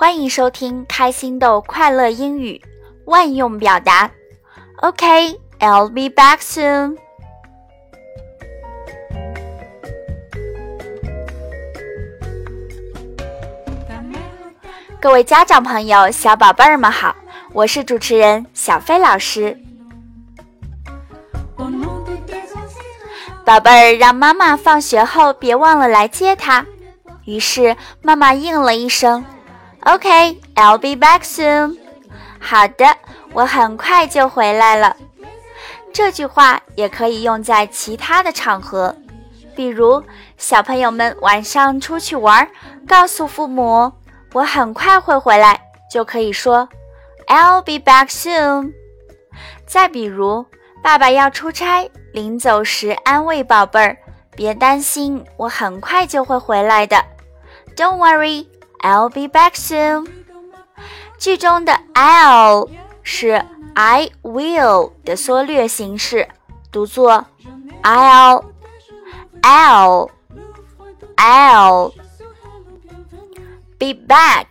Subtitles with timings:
[0.00, 2.58] 欢迎收听开心豆快乐英语
[3.04, 4.10] 万用表达。
[4.76, 6.96] OK, I'll be back soon.
[14.98, 17.14] 各位家长朋友、小宝贝儿们好，
[17.52, 19.54] 我是主持人小飞老师。
[23.44, 26.64] 宝贝儿让妈妈放学后别忘了来接他，
[27.26, 29.22] 于是妈妈应了一声
[29.84, 31.78] ：“OK, I'll be back soon。”
[32.38, 32.96] 好的，
[33.32, 34.96] 我很快就回来了。
[35.92, 38.94] 这句话也可以用在其他的场合，
[39.56, 40.02] 比如
[40.38, 42.48] 小朋友们晚上出去玩，
[42.86, 43.92] 告诉父母
[44.32, 46.68] ：“我很快会回来。”就可以说
[47.26, 48.72] ：“I'll be back soon。”
[49.66, 50.46] 再比如，
[50.82, 51.90] 爸爸要出差。
[52.12, 53.96] 临走时安慰宝贝儿
[54.34, 56.96] ：“别担心，我很快就会回来的。
[57.76, 58.46] ”Don't worry,
[58.79, 60.07] I'll be back soon。
[61.17, 62.69] 句中的 I'll
[63.03, 66.27] 是 I will 的缩略形式，
[66.71, 67.25] 读作
[67.83, 68.45] I'll
[69.41, 70.09] I'll
[71.15, 71.93] I'll
[73.77, 74.45] be back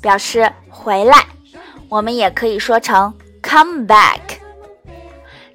[0.00, 1.26] 表示回来，
[1.88, 4.38] 我们也可以说成 come back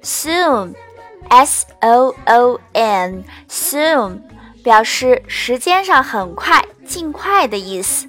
[0.02, 4.20] soon。S O O N soon
[4.62, 8.06] 表示时间上很快、尽快的意思。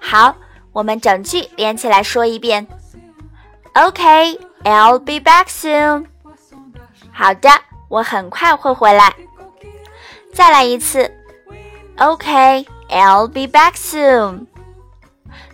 [0.00, 0.34] 好，
[0.72, 2.66] 我们整句连起来说一遍。
[3.74, 6.06] OK, I'll be back soon。
[7.12, 7.50] 好的，
[7.88, 9.14] 我很快会回来。
[10.32, 11.10] 再来一次。
[11.96, 14.46] OK, I'll be back soon。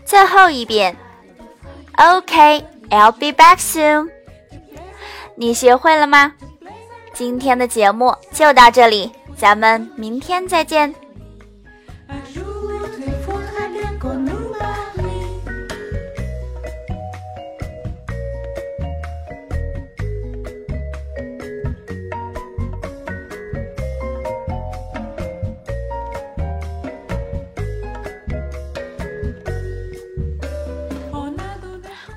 [0.05, 0.97] 最后一遍。
[1.97, 4.11] OK, I'll be back soon。
[5.37, 6.33] 你学会了吗？
[7.13, 10.95] 今天的节目就到这里，咱们明天再见。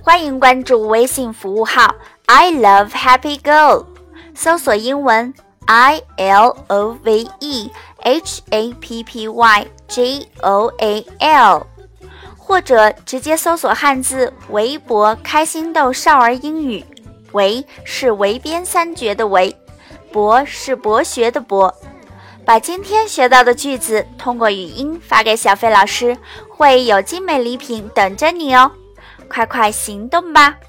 [0.08, 1.94] 欢迎关注微信服务号
[2.28, 3.84] “I love Happy Girl”。
[4.34, 5.34] 搜索英文
[5.66, 7.70] I L O V E
[8.04, 11.68] H A P P Y G O A L，
[12.38, 16.86] 或者直接搜索汉字围博开心豆少儿英语。
[17.34, 19.54] 围是围边三绝的围，
[20.14, 21.76] 博是博学的博。
[22.46, 28.72] 把今天学到的句子通过语音发给小飞老师，会有精美礼品等着你哦！
[29.28, 30.60] 快快行动吧！